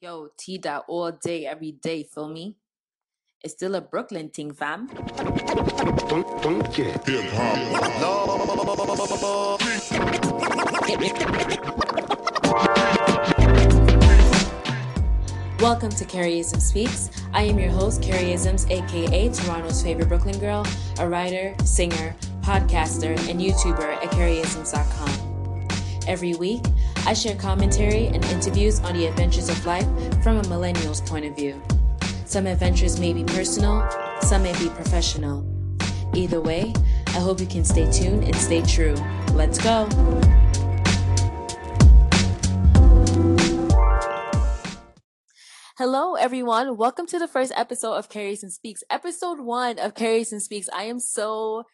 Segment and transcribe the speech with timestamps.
[0.00, 2.54] Yo, T dot all day, every day, feel me?
[3.42, 4.86] It's still a Brooklyn thing, fam.
[15.58, 17.10] Welcome to Kerriism Speaks.
[17.32, 20.64] I am your host, Kerriisms, aka Toronto's favorite Brooklyn girl,
[21.00, 25.38] a writer, singer, podcaster, and YouTuber at kerriisms.com.
[26.06, 26.62] Every week,
[27.06, 29.86] I share commentary and interviews on the adventures of life
[30.22, 31.60] from a millennial's point of view.
[32.24, 33.88] Some adventures may be personal,
[34.20, 35.46] some may be professional.
[36.14, 36.72] Either way,
[37.08, 38.94] I hope you can stay tuned and stay true.
[39.32, 39.88] Let's go.
[45.78, 46.76] Hello, everyone.
[46.76, 50.68] Welcome to the first episode of Kerriisms Speaks, episode one of Kerriisms Speaks.
[50.74, 51.64] I am so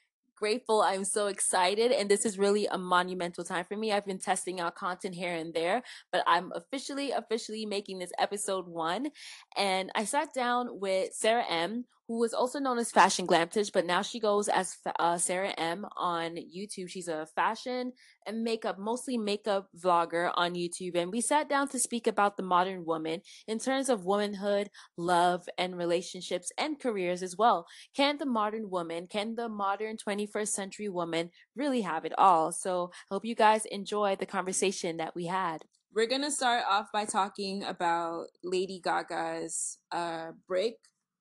[0.45, 0.83] grateful.
[0.83, 1.91] I'm so excited.
[1.91, 3.93] And this is really a monumental time for me.
[3.93, 8.69] I've been testing out content here and there, but I'm officially, officially making this episode
[8.69, 9.09] one.
[9.57, 13.87] And I sat down with Sarah Em, who was also known as Fashion Glamtage, but
[13.87, 16.89] now she goes as uh, Sarah Em on YouTube.
[16.89, 17.93] She's a fashion
[18.27, 20.97] and makeup, mostly makeup vlogger on YouTube.
[20.97, 25.49] And we sat down to speak about the modern woman in terms of womanhood, love,
[25.57, 27.67] and relationships and careers as well.
[27.97, 32.53] Can the modern woman, can the modern 21st century woman really have it all?
[32.53, 35.65] So I hope you guys enjoy the conversation that we had.
[35.95, 40.75] We're going to start off by talking about Lady Gaga's uh, break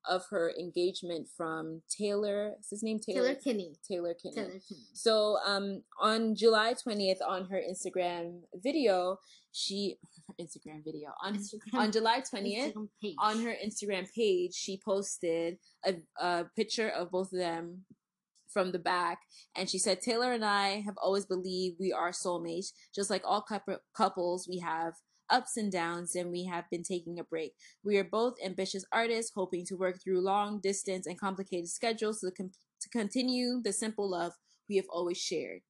[0.07, 2.53] of her engagement from Taylor.
[2.59, 3.29] Is his name Taylor?
[3.29, 3.73] Taylor Kinney.
[3.87, 4.35] Taylor Kinney.
[4.35, 4.81] Taylor Kinney.
[4.93, 9.17] So um on July 20th on her Instagram video,
[9.51, 9.97] she
[10.41, 12.73] Instagram video on Instagram- on July 20th
[13.19, 17.85] on her Instagram page, she posted a, a picture of both of them
[18.51, 19.19] from the back
[19.55, 23.41] and she said Taylor and I have always believed we are soulmates just like all
[23.41, 24.93] couple, couples we have
[25.29, 29.31] ups and downs and we have been taking a break we are both ambitious artists
[29.35, 34.09] hoping to work through long distance and complicated schedules to, com- to continue the simple
[34.09, 34.33] love
[34.69, 35.61] we have always shared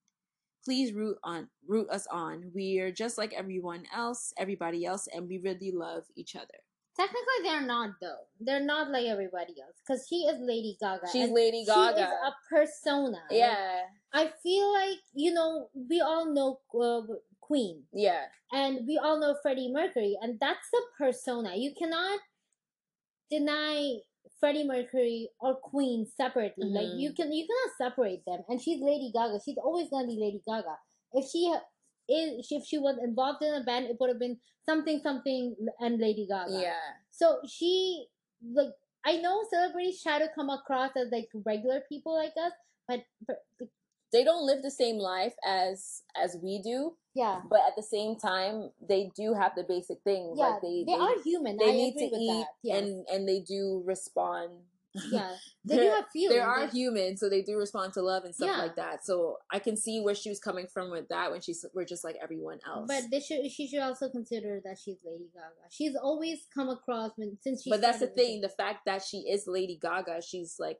[0.63, 5.27] please root on root us on we are just like everyone else everybody else and
[5.27, 6.59] we really love each other
[6.95, 8.27] Technically, they're not though.
[8.39, 11.07] They're not like everybody else because she is Lady Gaga.
[11.11, 13.17] she's lady She is gaga a persona.
[13.31, 13.79] Yeah
[14.13, 17.01] I feel like you know we all know uh,
[17.47, 21.51] Queen yeah and we all know Freddie Mercury, and that's the persona.
[21.55, 22.19] You cannot
[23.31, 23.97] deny
[24.39, 26.69] Freddie Mercury or Queen separately.
[26.69, 26.99] Like Mhm.
[26.99, 28.43] you can you cannot separate them.
[28.47, 29.39] And she's Lady Gaga.
[29.43, 30.77] She's always gonna be Lady Gaga.
[31.13, 31.51] If she
[32.07, 35.99] is if she was involved in a band, it would have been something something and
[35.99, 36.61] Lady Gaga.
[36.61, 38.07] yeah So she
[38.59, 38.73] like
[39.05, 42.53] I know celebrities try to come across as like regular people like us,
[42.87, 43.43] but, but
[44.13, 47.41] they don't live the same life as as we do yeah.
[47.49, 50.93] but at the same time they do have the basic things Yeah, like they they,
[50.93, 51.57] are human.
[51.57, 52.45] they I need to eat.
[52.63, 52.77] Yes.
[52.81, 54.51] and and they do respond
[55.11, 55.31] yeah,
[55.65, 56.35] they do have feelings.
[56.35, 58.61] They are They- humans so they do respond to love and stuff Yeah.
[58.61, 61.65] like that so i can see where she was coming from with that when she's
[61.73, 63.49] we're just like everyone else But they should.
[63.51, 65.65] She should also consider that she's Lady Gaga.
[65.71, 67.71] She's always come across when since she.
[67.71, 70.79] but that's the thing the fact that she is lady gaga she's like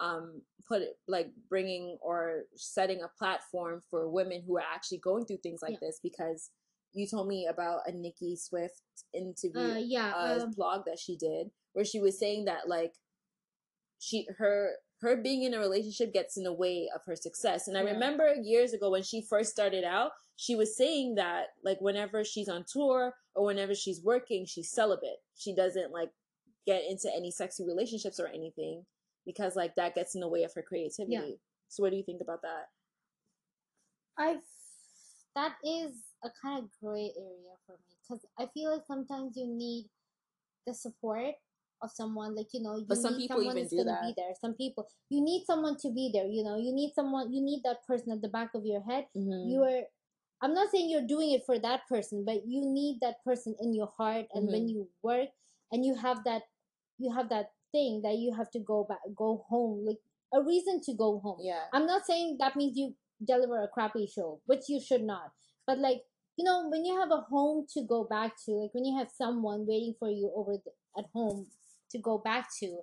[0.00, 5.24] um put it like bringing or setting a platform for women who are actually going
[5.26, 5.78] through things like Yeah.
[5.82, 6.50] this because
[6.94, 8.80] you told me about a Nikki Swift
[9.12, 10.12] interview Uh, yeah.
[10.16, 12.94] uh, um, blog that she did where she was saying that like
[13.98, 17.76] she her her being in a relationship gets in the way of her success and
[17.76, 17.90] i Yeah.
[17.92, 22.48] remember years ago when she first started out she was saying that like whenever she's
[22.48, 26.10] on tour or whenever she's working she's celibate she doesn't like
[26.66, 28.84] get into any sexy relationships or anything
[29.26, 32.20] because like that gets in the way of her creativity so what do you think
[32.20, 32.68] about that
[34.18, 34.38] I
[35.34, 35.92] that is
[36.24, 39.86] a kind of gray area for me because I feel like sometimes you need
[40.66, 41.34] the support
[41.82, 44.02] of someone, like you know, you But some need people someone even do gonna that.
[44.02, 44.34] be there.
[44.40, 46.26] Some people, you need someone to be there.
[46.26, 47.32] You know, you need someone.
[47.32, 49.06] You need that person at the back of your head.
[49.16, 49.50] mm-hmm.
[49.50, 49.82] You are.
[50.42, 53.74] I'm not saying you're doing it for that person, but you need that person in
[53.74, 54.26] your heart.
[54.34, 54.68] And when Mm-hmm.
[54.68, 55.28] you work
[55.72, 56.42] and you have that,
[56.98, 59.98] you have that thing that you have to go back, go home, like
[60.32, 61.38] a reason to go home.
[61.42, 62.94] yeah I'm not saying that means you
[63.24, 65.32] deliver a crappy show, which you should not.
[65.66, 66.02] But like,
[66.36, 69.08] you know, when you have a home to go back to, like when you have
[69.10, 71.46] someone waiting for you over the, at home
[71.90, 72.78] to go back to,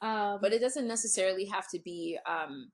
[0.00, 2.70] um, but it doesn't necessarily have to be um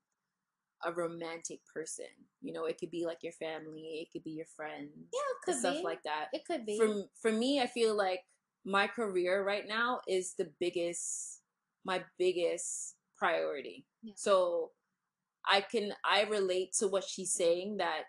[0.84, 2.04] a romantic person
[2.42, 5.44] you know it could be like your family it could be your friends yeah, it
[5.44, 5.82] could stuff be.
[5.82, 6.76] like that it could be.
[6.76, 8.20] for for me i feel like
[8.66, 11.40] my career right now is the biggest
[11.84, 13.84] my biggest priority.
[14.02, 14.14] Yeah.
[14.16, 14.70] so
[15.48, 18.02] i can i relate to what she's saying that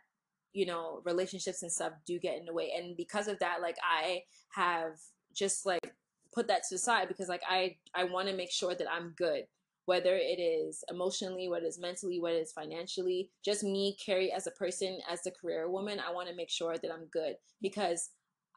[0.54, 2.72] you know relationships and stuff do get in the way.
[2.76, 4.22] And because of that like i
[4.54, 4.94] have
[5.36, 5.94] just like
[6.36, 9.14] put that to the side because like I I want to make sure that I'm
[9.18, 9.44] good
[9.86, 14.52] whether it is emotionally, whether it's mentally, whether it's financially, just me, Kerri, as a
[14.52, 18.10] person, as a career woman, I want to make sure that I'm good because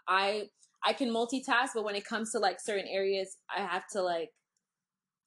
[0.09, 0.49] I
[0.85, 4.31] I can multitask, but when it comes to like certain areas, I have to like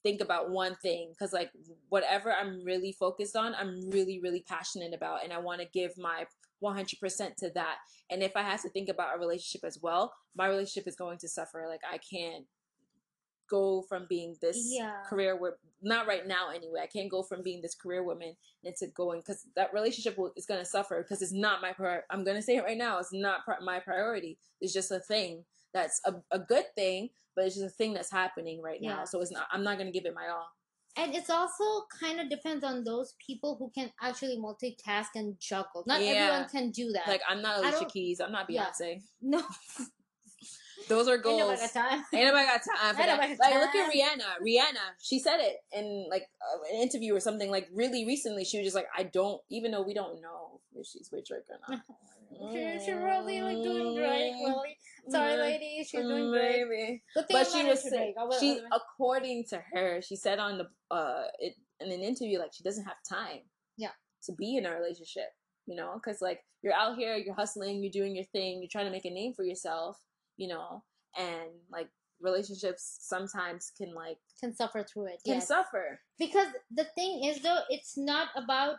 [0.02, 1.50] think about one thing because like
[1.88, 5.92] whatever I'm really focused on, I'm really really passionate about, and I want to give
[5.98, 6.26] my
[6.62, 7.76] 100% to that.
[8.10, 11.18] And if I have to think about a relationship as well, my relationship is going
[11.18, 11.66] to suffer.
[11.68, 12.44] Like I can't
[13.50, 15.02] go from being this Yeah.
[15.06, 18.34] career where not right now anyway i can't go from being this career woman
[18.64, 22.06] into going because that relationship will, is going to suffer because it's not my priority
[22.08, 25.00] i'm going to say it right now it's not pri- my priority it's just a
[25.00, 29.04] thing that's a, a good thing but it's just a thing that's happening right now
[29.04, 30.48] so it's not i'm not going to give it my all
[30.96, 31.64] And it's also
[32.00, 35.84] kind of depends on those people who can actually multitask and juggle.
[35.86, 36.10] Not Yeah.
[36.12, 37.08] everyone can do that.
[37.08, 38.66] like i'm not alicia keys i'm not Yeah.
[38.68, 39.40] beyonce no,
[40.88, 41.40] those are goals.
[41.40, 42.04] ain't nobody got time.
[42.12, 43.16] Ain't nobody got time for that.
[43.16, 43.92] nobody Like, look at.
[43.92, 44.30] Rihanna.
[44.46, 47.50] Rihanna, she said it in like uh, an interview or something.
[47.50, 50.86] Like really recently, she was just like, I don't, even though we don't know if
[50.86, 51.80] she's Drake or not.
[52.52, 54.34] she, she really like doing Drake.
[54.40, 54.76] Really,
[55.08, 56.66] sorry, Mm, lady, she's doing great.
[56.68, 57.02] Maybe.
[57.14, 58.14] Good thing But she was saying, Drake.
[58.18, 62.38] I will- she, according to her, she said on the uh it, in an interview
[62.38, 63.40] like she doesn't have time.
[63.76, 63.90] Yeah.
[64.26, 65.30] To be in a relationship,
[65.66, 68.86] you know, because like you're out here, you're hustling, you're doing your thing, you're trying
[68.86, 69.98] to make a name for yourself,
[70.36, 70.84] you know,
[71.18, 71.88] and like
[72.20, 75.20] relationships sometimes can like can suffer through it.
[75.24, 75.48] can yes.
[75.48, 76.00] suffer.
[76.18, 78.76] because the thing is though it's not about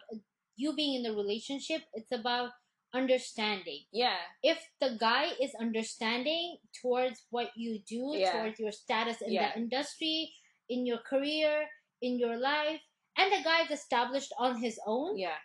[0.55, 2.51] you being in the relationship it's about
[2.93, 4.17] understanding Yeah.
[4.43, 8.31] if the guy is understanding towards what you do Yeah.
[8.31, 9.51] towards your status in Yeah.
[9.51, 10.33] the industry
[10.69, 11.67] in your career
[12.01, 12.81] in your life
[13.17, 15.37] and the guy is established on his own Yeah.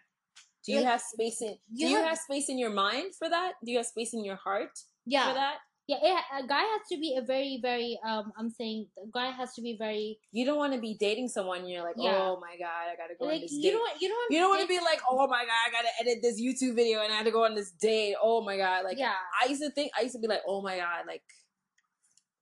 [0.65, 3.15] Do you Like, have space in do you you have- have space in your mind
[3.17, 3.55] for that?
[3.65, 4.75] Do you have space in your heart
[5.07, 5.59] yeah for that?
[5.89, 9.31] Yeah it, a guy has to be a very very um i'm saying the guy
[9.31, 12.19] has to be very You don't want to be dating someone and you're like, Yeah.
[12.21, 13.71] oh my god, I gotta go on like this you date.
[13.73, 15.93] don't want- you don't You don't want to be like, oh my god, I gotta
[16.01, 18.15] edit this YouTube video and I had to go on this date.
[18.23, 20.61] Oh my god, like yeah I used to think, I used to be like, oh
[20.63, 21.23] my god, like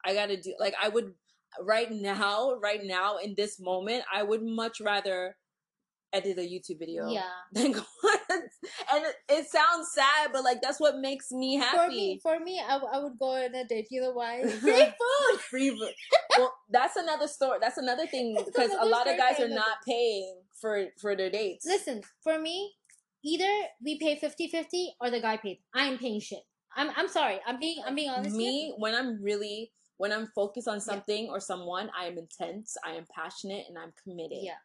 [0.05, 1.15] I gotta do, like I would
[1.63, 5.37] right now, right now in this moment, I would much rather
[6.17, 7.23] edit a YouTube video yeah
[7.53, 8.41] than go on.
[8.93, 11.77] And it, it sounds sad, but like that's what makes me happy.
[11.77, 14.43] for me for me I, w- I would go on a date you know why
[14.47, 15.97] free food free vo-
[16.39, 20.37] well that's another story that's another thing because a lot of guys are not paying
[20.61, 22.73] for for their dates Listen, for me,
[23.25, 23.53] either
[23.85, 25.59] we pay 50-50 or the guy pays.
[25.75, 26.41] I am paying shit.
[26.77, 27.39] I'm I'm sorry.
[27.47, 28.31] I'm being I'm being honest.
[28.37, 28.51] here.
[28.51, 32.91] me when i'm really when i'm focused on something or someone i am intense i
[32.93, 34.61] am passionate and i'm committed Yeah.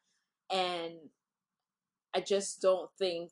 [0.52, 0.94] and
[2.14, 3.32] i just don't think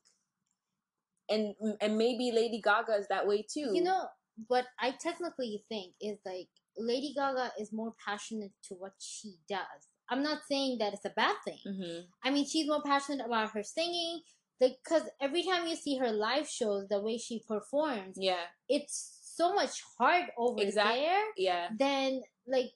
[1.30, 4.06] and and maybe lady gaga is that way too You know
[4.48, 6.48] what I technically think is like
[6.78, 9.90] Lady Gaga is more passionate to what she does.
[10.10, 11.60] I'm not saying that it's a bad thing.
[11.66, 14.22] hmm I mean, she's more passionate about her singing.
[14.60, 19.54] Because every time you see her live shows, the way she performs, yeah it's so
[19.54, 21.24] much hard over there.
[21.38, 22.72] yeah Then, like,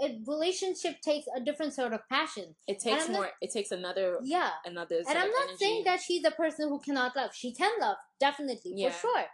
[0.00, 2.54] a relationship takes a different sort of passion.
[2.66, 4.50] it takes I'm not- more it takes another Yeah.
[4.64, 7.34] another And I'm not saying that she's a person who cannot love.
[7.34, 8.90] She can love, definitely, Yeah.
[8.90, 9.24] for sure.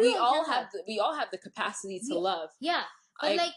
[0.00, 2.20] we all have the, we all have the capacity to Yeah.
[2.20, 2.84] love Yeah,
[3.20, 3.52] but I- like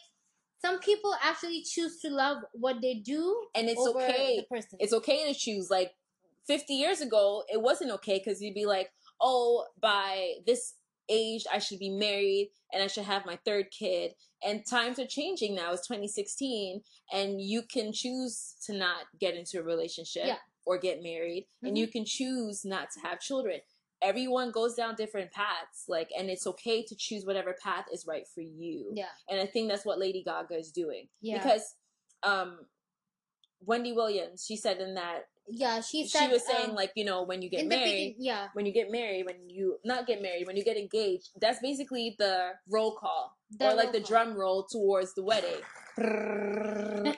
[0.60, 4.78] some people actually choose to love what they do, and it's okay the person.
[4.82, 5.70] it's okay to choose.
[5.70, 5.96] Like
[6.48, 10.74] 50 years ago, it wasn't okay because you'd be like, oh, by this
[11.10, 14.12] age, I should be married and I should have my third kid.
[14.44, 15.72] And times are changing now.
[15.74, 20.38] It's 2016, and you can choose to not get into a relationship Yeah.
[20.66, 23.62] or get married, and you can choose not to have children.
[24.02, 28.28] Everyone goes down different paths, like, and it's okay to choose whatever path is right
[28.28, 28.92] for you.
[28.94, 31.74] yeah, And I think that's what Lady Gaga is doing yeah, because
[32.22, 32.60] um
[33.66, 35.82] Wendy Williams, she said in that yeah.
[35.82, 38.74] She she, was saying um, like you know when you get married yeah, when you
[38.74, 42.96] get married when you not get married when you get engaged that's basically the roll
[42.96, 44.08] call the or like the call.
[44.08, 45.62] drum roll towards the wedding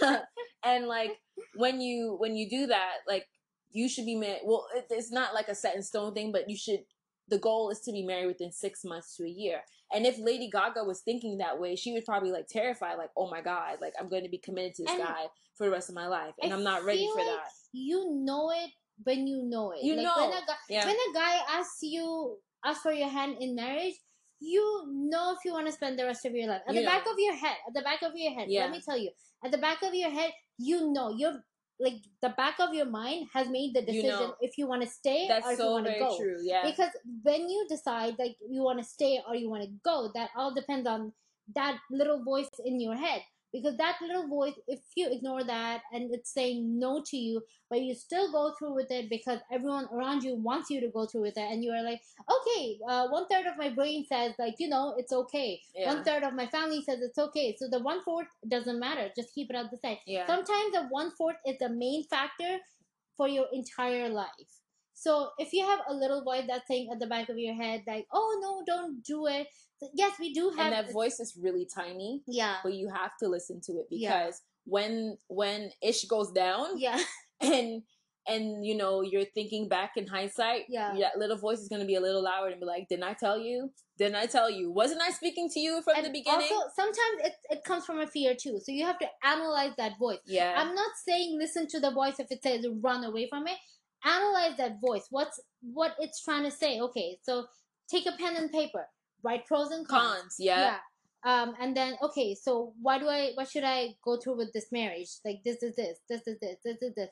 [0.64, 1.12] and like
[1.56, 3.26] when you when you do that like
[3.72, 6.48] you should be married well it, it's not like a set in stone thing but
[6.48, 6.80] you should
[7.28, 9.60] the goal is to be married within six months to a year
[9.92, 13.30] and if lady gaga was thinking that way she would probably like terrified like oh
[13.30, 15.88] my god like i'm going to be committed to this And guy for the rest
[15.88, 18.70] of my life and I am not ready for like that You know it
[19.04, 19.82] when you know it.
[19.82, 20.16] You like know.
[20.16, 23.94] when a guy yeah when a guy asks you asks for your hand in marriage.
[24.40, 26.86] You know if you want to spend the rest of your life at You the
[26.86, 27.56] back of your head.
[27.68, 28.62] At the back of your head, Yeah.
[28.62, 29.10] let me tell you.
[29.44, 31.44] At the back of your head, you know you're
[31.78, 34.34] like the back of your mind has made the You decision know.
[34.40, 36.16] if you want to stay or that's if you so want to go.
[36.16, 36.90] true yeah Because
[37.22, 40.52] when you decide like you want to stay or you want to go, that all
[40.54, 41.12] depends on
[41.54, 43.22] that little voice in your head
[43.52, 47.80] because that little voice if you ignore that and it's saying no to you but
[47.80, 51.22] you still go through with it because everyone around you wants you to go through
[51.22, 54.54] with it and you are like okay uh, one third of my brain says like
[54.58, 55.60] you know it's okay.
[55.74, 55.94] Yeah.
[55.94, 57.56] one third of my family says it's okay.
[57.58, 59.08] So the one fourth doesn't matter.
[59.16, 60.26] Just keep it at the side Yeah.
[60.26, 62.58] sometimes the one fourth is the main factor
[63.16, 64.60] for your entire life.
[64.94, 67.82] So if you have a little voice that's saying at the back of your head
[67.86, 69.46] like oh no don't do it
[69.94, 73.28] yes we do have and that voice is really tiny, yeah but you have to
[73.28, 74.24] listen to it Yeah.
[74.24, 76.98] because when when ish goes down yeah
[77.40, 77.82] and
[78.28, 80.94] and you know you're thinking back in hindsight, Yeah.
[81.00, 83.38] that little voice is gonna be a little louder and be like, "Didn't I tell
[83.38, 83.72] you?
[83.96, 84.70] Didn't I tell you?
[84.70, 88.06] Wasn't I speaking to you from the beginning?" also sometimes it, it comes from a
[88.06, 91.80] fear too so you have to analyze that voice yeah, i'm not saying listen to
[91.80, 93.56] the voice if it says run away from it
[94.04, 97.46] analyze that voice what's what it's trying to say okay so
[97.90, 98.86] take a pen and paper
[99.22, 100.36] write pros and cons, cons.
[100.38, 100.76] Yeah,
[101.24, 104.72] um and then okay so why do i what should i go through with this
[104.72, 107.10] marriage like this is this this is this this is this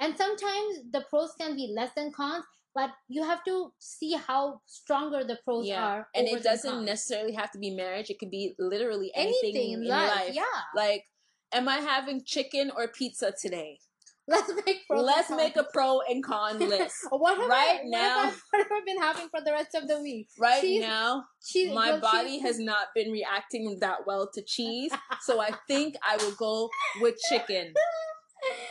[0.00, 2.44] and sometimes the pros can be less than cons
[2.74, 5.84] but you have to see how stronger the pros yeah.
[5.84, 6.86] are And it doesn't cons.
[6.86, 8.10] necessarily have to be marriage.
[8.10, 10.34] It could be literally anything, anything in life, life.
[10.34, 10.42] yeah
[10.74, 11.04] Like,
[11.52, 13.78] am I having chicken or pizza today?
[14.28, 16.94] let's make Let's make a pro and con list.
[17.10, 19.52] What have Right I, now- what have, I, what have I been having for the
[19.52, 20.28] rest of the week?
[20.38, 24.42] Right Cheese- now, cheese, my well, body she- has not been reacting that well to
[24.42, 27.74] cheese, so I think I will go with chicken.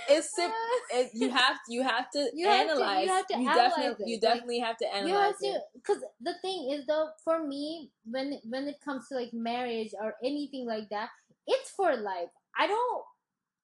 [0.07, 0.55] It's simple.
[0.93, 3.07] It, you have you have to You have to- you analyze.
[3.07, 5.61] have to analyze definitely it, you like, definitely have to analyze you have analyze to
[5.79, 10.13] because the thing is though for me when when it comes to like marriage or
[10.23, 11.09] anything like that
[11.47, 13.03] it's for life i don't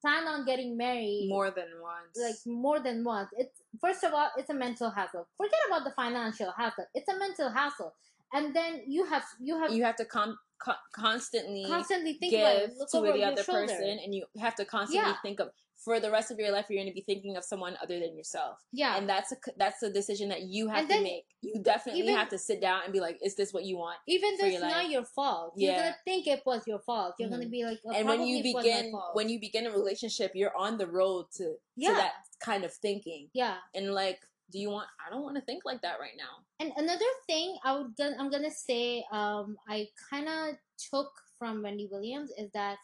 [0.01, 2.15] plan on getting married more than once.
[2.25, 5.91] like more than once it's first of all it's a mental hassle forget about the
[5.91, 7.93] financial hassle it's a mental hassle
[8.33, 12.69] and then you have you have you have to com- co- constantly constantly think give
[12.91, 13.61] to the other shoulder.
[13.67, 15.15] person, and you have to constantly Yeah.
[15.21, 15.49] think of
[15.83, 16.65] for the rest of your life.
[16.69, 18.59] You're going to be thinking of someone other than yourself.
[18.73, 21.25] yeah and that's a that's a decision that you have to make.
[21.41, 23.97] You definitely even- have to sit down and be like, "Is this what you want?"
[24.07, 25.79] even though it's not your fault you're Yeah.
[25.83, 27.51] gonna think it was your fault you're gonna Mhm.
[27.59, 29.71] be like oh, and when you probably it was my begin when you begin a
[29.71, 31.89] relationship, you're on the road to Yeah.
[31.89, 32.13] to that
[32.49, 33.29] kind of thinking.
[33.33, 34.19] yeah And like,
[34.51, 34.89] do you want?
[35.05, 36.33] I don't want to think like that right now.
[36.59, 39.77] And another thing i would i'm gonna say um I
[40.09, 40.57] kind of
[40.89, 42.79] took from Wendy Williams is that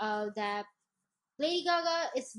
[0.00, 0.66] uh that
[1.38, 2.36] Lady Gaga is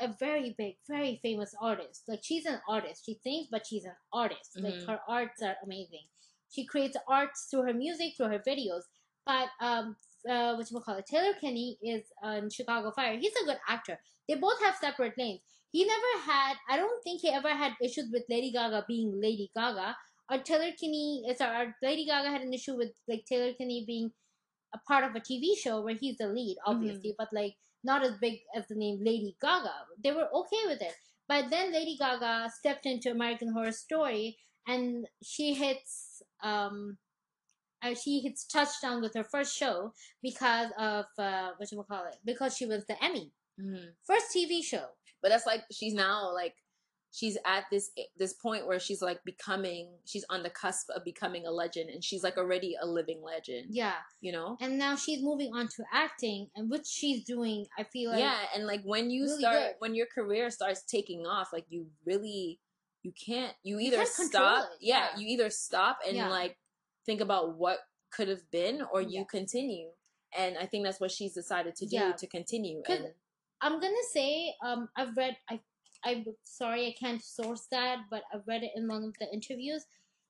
[0.00, 2.02] a very big, very famous artist.
[2.06, 3.04] Like she's an artist.
[3.06, 4.56] She sings, but she's an artist.
[4.60, 4.86] Like Mhm.
[4.86, 6.06] her arts are amazing.
[6.50, 8.82] She creates arts through her music, through her videos.
[9.24, 9.96] But um,
[10.28, 11.06] uh, what you call it?
[11.06, 13.16] Taylor Kinney is on Chicago Fire.
[13.18, 13.98] He's a good actor.
[14.28, 15.40] They both have separate lanes.
[15.72, 16.56] He never had.
[16.68, 19.96] I don't think he ever had issues with Lady Gaga being Lady Gaga.
[20.30, 24.12] Or Taylor Kinney is or Lady Gaga had an issue with like Taylor Kinney being
[24.74, 28.16] a part of a TV show where he's the lead, obviously, but like not as
[28.20, 29.74] big as the name Lady Gaga.
[30.02, 30.94] They were okay with it.
[31.28, 36.98] But then Lady Gaga stepped into American Horror Story and she hits um
[37.82, 39.92] uh, she hits touchdown with her first show
[40.22, 44.62] because of uh what you call it because she was the Emmy hmm first TV
[44.62, 44.86] show.
[45.22, 46.54] But that's like she's now like
[47.16, 51.46] she's at this this point where she's like becoming she's on the cusp of becoming
[51.46, 55.22] a legend and she's like already a living legend Yeah, you know and now she's
[55.22, 59.08] moving on to acting, and what she's doing, I feel like yeah and like when
[59.10, 59.74] you really start good.
[59.78, 62.60] when your career starts taking off like you really
[63.02, 65.08] you can't you either can't stop yeah.
[65.14, 65.18] yeah.
[65.18, 66.28] you either stop and Yeah.
[66.28, 66.58] like
[67.06, 67.78] think about what
[68.10, 69.24] could have been or you Yeah.
[69.30, 69.88] continue
[70.36, 73.06] and i think that's what she's decided to do to continue and
[73.62, 75.60] I'm gonna say um I've read I
[76.06, 79.84] I'm sorry I can't source that, but I've read it in one of the interviews.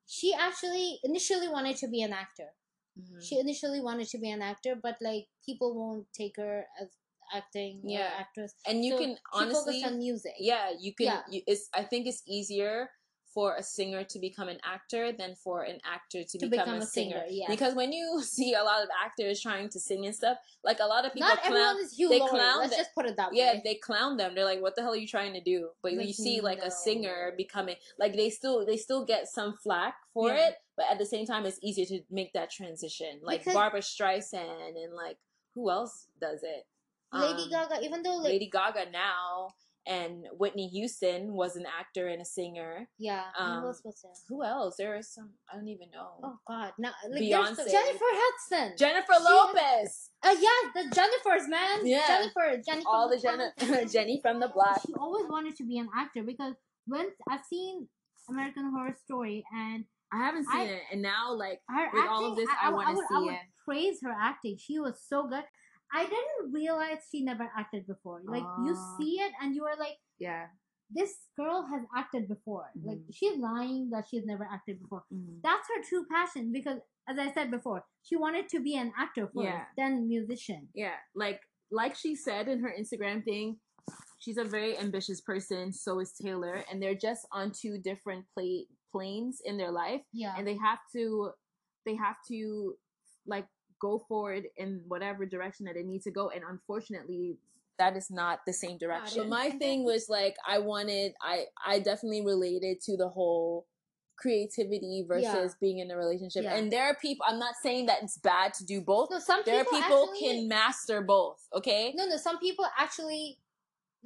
[0.06, 2.50] She actually initially wanted to be an actor.
[2.98, 3.20] Mhm.
[3.22, 6.88] She initially wanted to be an actor, but like people won't take her as
[7.32, 8.10] acting or Yeah.
[8.24, 8.54] actress.
[8.66, 10.34] and you So can honestly focused on music.
[10.38, 11.22] yeah you can Yeah.
[11.28, 12.90] You, it's i think it's easier
[13.36, 16.80] for a singer to become an actor than for an actor to, To become, become
[16.80, 17.48] a a singer, singer, yeah.
[17.54, 20.86] because when you see a lot of actors trying to sing and stuff like a
[20.94, 22.30] lot of people Not clown everyone is Hugh they Laurie.
[22.30, 23.60] clown Let's the- just put it that yeah way.
[23.66, 26.06] they clown them they're like what the hell are you trying to do but when
[26.06, 30.28] you see like a singer becoming like they still they still get some flack for
[30.30, 30.46] Yeah.
[30.48, 33.80] it but at the same time it's easier to make that transition like Because- barbra
[33.80, 35.18] streisand and like
[35.54, 36.62] who else does it
[37.12, 39.50] Lady Um, Gaga, even though like lady gaga now
[39.86, 44.12] and whitney houston was an actor and a singer yeah, um, who else was there?
[44.28, 47.70] who else there is some i don't even know Oh God, no, like, Beyonce.
[47.70, 48.74] Jennifer Hudson.
[48.78, 51.86] jennifer She lopez Uh, yeah, the Jennifers, man.
[51.86, 52.02] Yeah.
[52.08, 52.88] Jennifer, Jennifer.
[52.88, 53.16] all the.
[53.18, 56.54] Jenna- jenny from the block She always wanted to be an actor because
[56.86, 57.86] when I've seen
[58.28, 61.60] American Horror Story and I haven't seen I- it, and now like
[61.94, 63.40] with all of this, I, want to see would it.
[63.64, 64.56] Praise her acting.
[64.58, 65.44] She was so good.
[65.92, 68.22] I didn't realize she never acted before.
[68.24, 68.96] Like you Ah.
[68.98, 70.48] see it and you are like, Yeah.
[70.90, 72.70] this girl has acted before.
[72.82, 73.14] Like Mhm.
[73.14, 75.04] she's lying that she's never acted before.
[75.12, 75.40] Mhm.
[75.42, 79.26] That's her true passion because, as I said before, she wanted to be an actor
[79.28, 79.66] first, Yeah.
[79.76, 80.68] then musician.
[80.74, 81.40] Yeah, like
[81.70, 83.60] like she said in her Instagram thing,
[84.18, 85.72] she's a very ambitious person.
[85.72, 90.34] So is Taylor, and they're just on two different play planes in their life, Yeah.
[90.38, 91.32] and they have to
[91.84, 92.78] they have to
[93.26, 93.48] like
[93.86, 96.24] go forward in whatever direction that they need to go.
[96.34, 97.24] And unfortunately,
[97.78, 99.22] that is not the same direction.
[99.22, 101.36] So my thing was like I wanted I
[101.72, 103.66] I definitely related to the whole
[104.22, 105.60] creativity versus Yeah.
[105.64, 106.42] being in a relationship.
[106.44, 106.56] Yeah.
[106.56, 109.42] And there are people I'm not saying that it's bad to do both no, some
[109.44, 112.16] there are people, people actually, can master both okay No, no.
[112.16, 113.24] Some people actually,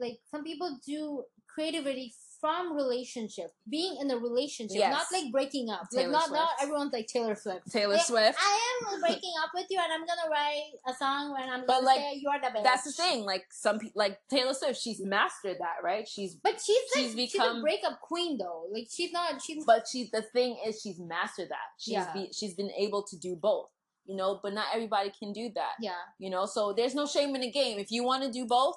[0.05, 2.09] like, some people do creativity
[2.41, 4.93] from relationship, being in a relationship, Yes.
[4.93, 5.81] not like breaking up.
[5.93, 6.63] like, Taylor not not Swift.
[6.63, 7.71] everyone's like Taylor Swift.
[7.71, 8.61] taylor Like, swift I
[8.93, 11.87] am breaking up with you, and I'm gonna write a song when I'm But, gonna
[11.87, 12.65] like, say you're the best.
[12.65, 16.61] that's the thing like some people like taylor swift she's mastered that right she's But
[16.61, 18.67] she's like, She's she's, become- a breakup queen though.
[18.73, 19.41] Like she's not.
[19.43, 22.13] She's but she's the thing is she's mastered that she's Yeah.
[22.13, 23.69] be, she's been able to do both
[24.07, 25.93] you know but not everybody can do that yeah.
[26.19, 28.75] you know so there's no shame in the game if you want to do both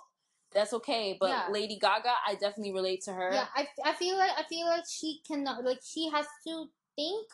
[0.53, 1.47] that's okay but Yeah.
[1.49, 4.83] lady gaga i definitely relate to her Yeah, I, I feel like I feel like
[4.89, 7.27] she cannot like she has to think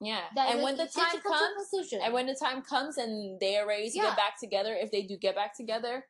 [0.00, 2.34] yeah that and like, when the time to come to a comes and when the
[2.34, 4.08] time comes and they are ready to Yeah.
[4.08, 6.06] get back together if they do get back together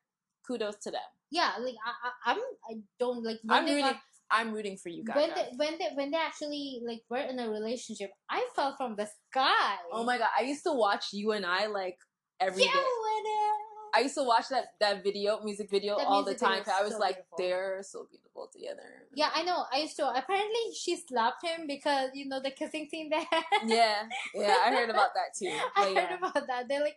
[0.46, 2.38] kudos to them yeah, like I, I I'm
[2.70, 3.80] I don't like I'm rooting.
[3.80, 5.16] got- I'm rooting for you, guys.
[5.16, 8.10] when they when they when they actually like were in a relationship.
[8.28, 9.76] I fell from the sky.
[9.92, 11.98] oh my god, I used to watch you and I like
[12.40, 12.68] every day.
[12.72, 12.86] yeah, it.
[13.94, 16.62] I used to watch that that video, music video, That all music the time.
[16.72, 17.36] I was so like, beautiful.
[17.38, 19.06] they're so beautiful together.
[19.14, 19.64] Yeah, I know.
[19.72, 20.08] I used to.
[20.08, 23.24] Apparently, she slapped him because you know the kissing scene there.
[23.66, 24.02] yeah,
[24.34, 24.56] yeah.
[24.64, 25.48] I heard about that too.
[25.76, 26.16] I But heard yeah.
[26.28, 26.68] about that.
[26.68, 26.96] They're like,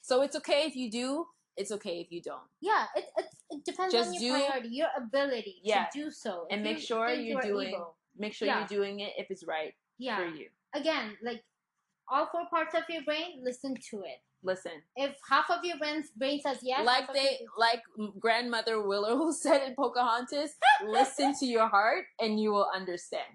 [0.00, 1.26] So it's okay if you do.
[1.56, 2.44] It's okay if you don't.
[2.60, 5.86] yeah, it it, it depends Just on your do- priority, your ability Yeah.
[5.92, 7.82] to do so, And If make you sure you're doing-.
[8.18, 8.58] Make sure Yeah.
[8.58, 10.16] you're doing it if it's right Yeah.
[10.18, 10.48] for you.
[10.74, 11.42] Again, like
[12.12, 14.20] all four parts of your brain, listen to it.
[14.42, 17.82] Listen, If half of your brain brain says yes, like they, your- like
[18.20, 20.54] grandmother Willow said in Pocahontas,
[20.86, 23.26] listen to your heart and you will understand.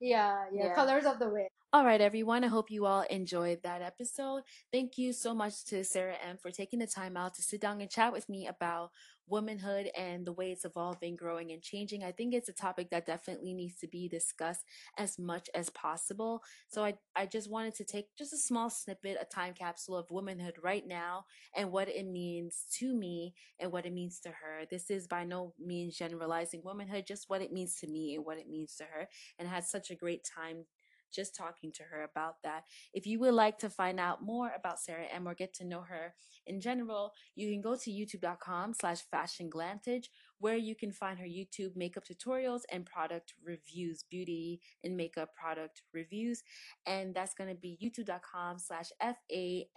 [0.00, 0.74] yeah, yeah, Yeah.
[0.74, 1.48] colors of the wind.
[1.74, 2.44] All right, everyone.
[2.44, 4.42] I hope you all enjoyed that episode.
[4.70, 7.80] Thank you so much to Sarah Em for taking the time out to sit down
[7.80, 8.90] and chat with me about
[9.26, 12.04] womanhood and the way it's evolving, growing, and changing.
[12.04, 14.66] I think it's a topic that definitely needs to be discussed
[14.98, 16.42] as much as possible.
[16.68, 20.10] So I, I just wanted to take just a small snippet, a time capsule of
[20.10, 21.24] womanhood right now
[21.56, 24.66] and what it means to me and what it means to her.
[24.70, 28.36] This is by no means generalizing womanhood, just what it means to me and what
[28.36, 29.08] it means to her.
[29.38, 30.66] And I had such a great time
[31.12, 32.64] just talking to her about that.
[32.92, 35.82] If you would like to find out more about Sarah Em or get to know
[35.82, 36.14] her
[36.46, 40.06] in general, you can go to youtube.com slash fashion glamtage
[40.42, 45.82] where you can find her YouTube makeup tutorials and product reviews, beauty and makeup product
[45.94, 46.42] reviews.
[46.84, 49.70] And that's going to be youtube.com slash F-A-S-H-I-O-N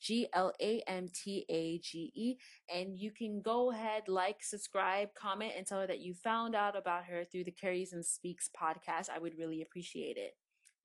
[0.00, 0.48] G-L-A-M-T-A-G-E.
[2.74, 6.76] And you can go ahead, like, subscribe, comment, and tell her that you found out
[6.76, 9.10] about her through the Kerriisms Speaks podcast.
[9.14, 10.32] I would really appreciate it.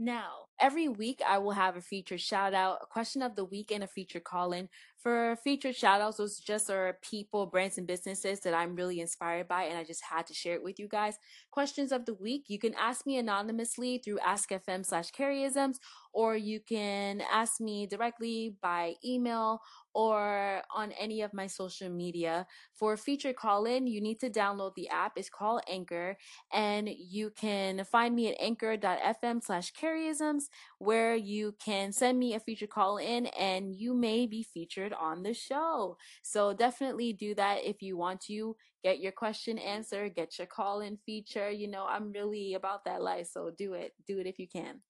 [0.02, 3.70] Now, every week I will have a featured shout out, a question of the week,
[3.70, 4.70] and a featured call in.
[4.96, 9.50] For featured shout outs, those just are people, brands, and businesses that I'm really inspired
[9.50, 11.18] by, and I just had to share it with you guys.
[11.52, 15.80] Questions of the week, you can ask me anonymously through AskFM slash Kerriisms,
[16.14, 19.60] or you can ask me directly by email
[19.94, 22.46] or on any of my social media.
[22.74, 25.14] For a featured call in, you need to download the app.
[25.16, 26.18] It's called Anchor,
[26.54, 30.44] and you can find me at anchor.fm slash kerriisms,
[30.78, 35.24] where you can send me a feature call in and you may be featured on
[35.24, 35.98] the show.
[36.22, 40.82] So definitely do that if you want to get your question answered, get your call
[40.82, 41.50] in feature.
[41.50, 43.94] You know, I'm really about that life, so do it.
[44.08, 44.82] Do it if you can.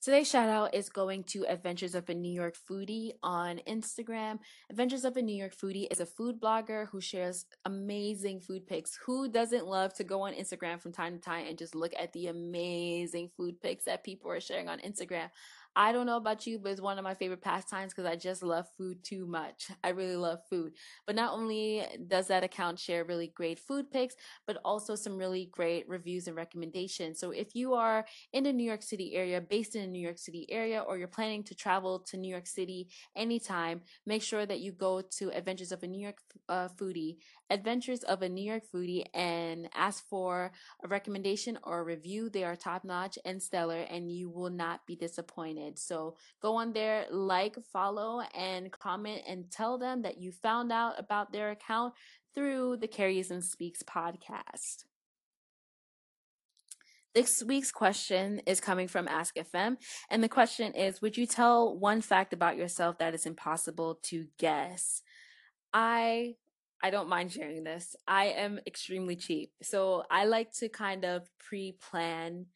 [0.00, 4.38] Today's shout out is going to Adventures of a New York Foodie on Instagram.
[4.70, 8.96] Adventures of a New York Foodie is a food blogger who shares amazing food pics.
[9.06, 12.12] Who doesn't love to go on Instagram from time to time and just look at
[12.12, 15.30] the amazing food pics that people are sharing on Instagram?
[15.80, 18.42] I don't know about you, but it's one of my favorite pastimes because I just
[18.42, 19.68] love food too much.
[19.84, 20.72] I really love food.
[21.06, 25.48] But not only does that account share really great food pics, but also some really
[25.52, 27.20] great reviews and recommendations.
[27.20, 30.18] So if you are in the New York City area, based in the New York
[30.18, 34.58] City area, or you're planning to travel to New York City anytime, make sure that
[34.58, 37.18] you go to Adventures of a New York uh, Foodie,
[37.50, 40.50] Adventures of a New York Foodie, and ask for
[40.82, 42.28] a recommendation or a review.
[42.28, 45.67] They are top notch and stellar, and you will not be disappointed.
[45.76, 50.94] So go on there, like, follow, and comment and tell them that you found out
[50.98, 51.94] about their account
[52.34, 54.84] through the Kerriisms Speaks podcast.
[57.14, 59.78] This week's question is coming from Ask FM,
[60.08, 64.26] and the question is Would you tell one fact about yourself that is impossible to
[64.38, 65.02] guess?
[65.72, 66.36] I
[66.82, 67.96] I don't mind sharing this.
[68.06, 69.50] I am extremely cheap.
[69.62, 72.46] So I like to kind of pre-plan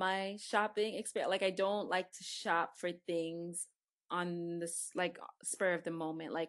[0.00, 1.30] my shopping experience.
[1.30, 3.68] Like I don't like to shop for things
[4.10, 6.32] on this like uh, spur of the moment.
[6.32, 6.48] Like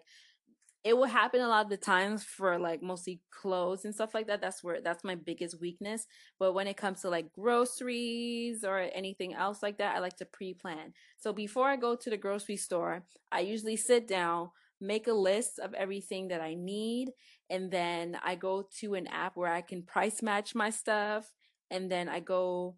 [0.83, 4.27] it will happen a lot of the times for like mostly clothes and stuff like
[4.27, 4.41] that.
[4.41, 6.07] That's where that's my biggest weakness.
[6.39, 10.25] But when it comes to like groceries or anything else like that, I like to
[10.25, 10.93] pre-plan.
[11.19, 15.59] So before I go to the grocery store, I usually sit down, make a list
[15.59, 17.09] of everything that I need,
[17.49, 21.31] and then I go to an app where I can price match my stuff,
[21.69, 22.75] and then I go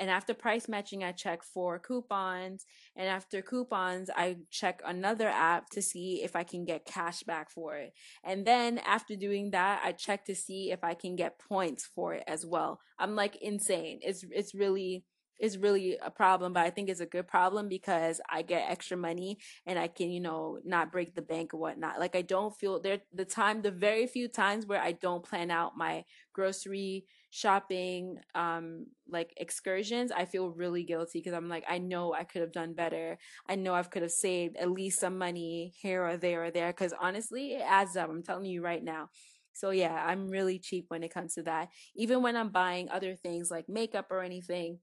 [0.00, 2.64] and after price matching, I check for coupons.
[2.96, 7.50] And after coupons, I check another app to see if I can get cash back
[7.50, 7.92] for it.
[8.24, 12.14] And then after doing that, I check to see if I can get points for
[12.14, 12.80] it as well.
[12.98, 14.00] I'm like insane.
[14.02, 15.04] It's it's really
[15.40, 18.96] is really a problem, but I think it's a good problem because I get extra
[18.96, 21.98] money and I can, you know, not break the bank or whatnot.
[21.98, 25.50] Like I don't feel there the time, the very few times where I don't plan
[25.50, 31.78] out my grocery shopping um like excursions i feel really guilty because i'm like i
[31.78, 33.18] know i could have done better.
[33.48, 36.68] I know i could have saved at least some money here or there or there
[36.72, 39.10] because honestly it adds up i'm telling you right now.
[39.52, 41.68] So yeah i'm really cheap when it comes to that.
[41.94, 44.78] Even when i'm buying other things like makeup or anything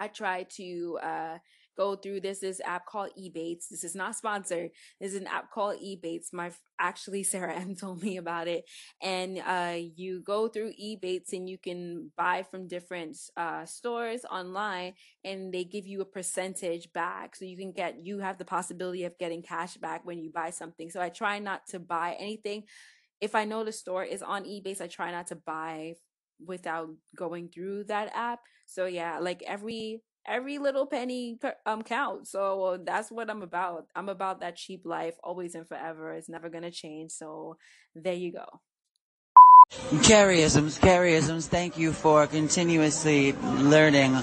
[0.00, 1.38] I try to uh,
[1.78, 3.68] go through this this app called Ebates.
[3.70, 4.70] This is not sponsored.
[5.00, 6.32] This is an app called Ebates.
[6.32, 8.64] My actually Sarah Em told me about it,
[9.00, 14.94] and uh, you go through Ebates and you can buy from different uh, stores online,
[15.24, 19.04] and they give you a percentage back, so you can get you have the possibility
[19.04, 20.90] of getting cash back when you buy something.
[20.90, 22.64] So I try not to buy anything.
[23.20, 25.94] If I know the store is on Ebates, I try not to buy
[26.44, 28.40] without going through that app.
[28.66, 32.30] So yeah, like every every little penny um counts.
[32.30, 33.86] So that's what I'm about.
[33.96, 36.12] I'm about that cheap life, always and forever.
[36.12, 37.12] It's never gonna change.
[37.12, 37.56] So
[37.94, 38.46] there you go.
[39.70, 44.16] Kerriisms, kerriisms, thank you for continuously learning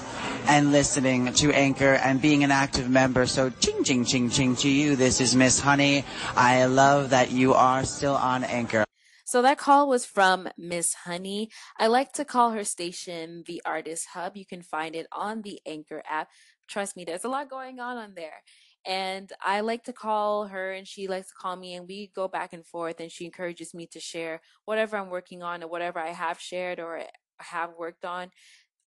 [0.48, 3.26] and listening to Anchor and being an active member.
[3.26, 4.96] So ching ching ching ching to you.
[4.96, 6.04] This is Miss Honey.
[6.34, 8.84] I love that you are still on Anchor.
[9.26, 11.50] So that call was from Miss Honey.
[11.76, 14.36] I like to call her station the Artist Hub.
[14.36, 16.28] You can find it on the Anchor app.
[16.68, 18.44] Trust me, there's a lot going on on there.
[18.86, 22.28] And I like to call her and she likes to call me and we go
[22.28, 25.98] back and forth and she encourages me to share whatever I'm working on or whatever
[25.98, 27.02] I have shared or
[27.40, 28.30] have worked on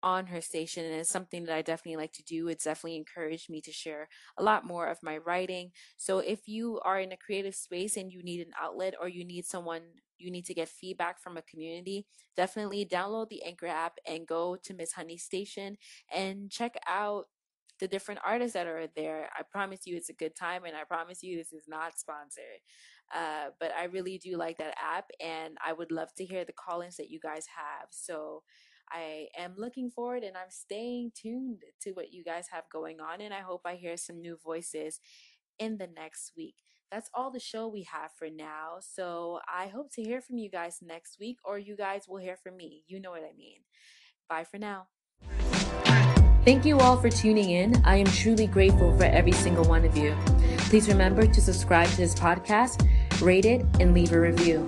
[0.03, 2.47] on her station and it's something that I definitely like to do.
[2.47, 5.71] It's definitely encouraged me to share a lot more of my writing.
[5.97, 9.25] So if you are in a creative space and you need an outlet or you
[9.25, 9.81] need someone
[10.19, 14.57] you need to get feedback from a community, definitely download the Anchor app and go
[14.63, 15.77] to Miss Honey Station
[16.13, 17.25] and check out
[17.79, 19.29] the different artists that are there.
[19.37, 22.61] I promise you it's a good time and I promise you this is not sponsored.
[23.15, 26.53] Uh, but I really do like that app and I would love to hear the
[26.53, 27.87] call ins that you guys have.
[27.91, 28.43] So
[28.89, 33.21] I am looking forward and I'm staying tuned to what you guys have going on.
[33.21, 34.99] And I hope I hear some new voices
[35.59, 36.55] in the next week.
[36.91, 38.77] That's all the show we have for now.
[38.79, 42.37] So I hope to hear from you guys next week, or you guys will hear
[42.37, 42.83] from me.
[42.87, 43.59] You know what I mean.
[44.29, 44.87] Bye for now.
[46.45, 47.81] Thank you all for tuning in.
[47.83, 50.15] I am truly grateful for every single one of you.
[50.69, 52.87] Please remember to subscribe to this podcast,
[53.21, 54.65] rate it, and leave a review.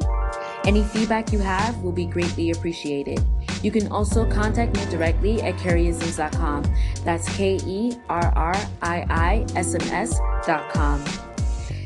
[0.65, 3.23] Any feedback you have will be greatly appreciated.
[3.63, 6.65] You can also contact me directly at kerriisms.com.
[7.05, 11.28] That's K E R R I I S M S.com.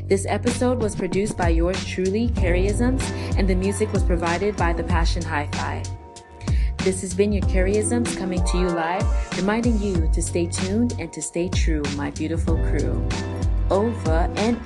[0.06, 3.02] This episode was produced by yours truly, Kerriisms,
[3.38, 5.82] and the music was provided by The Passion Hi Fi.
[6.78, 9.06] This has been your Kerriisms coming to you live,
[9.38, 13.02] reminding you to stay tuned and to stay true, my beautiful crew.
[13.70, 14.60] Over and